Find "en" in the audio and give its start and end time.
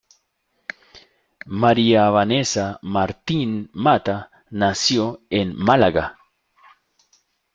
5.29-5.55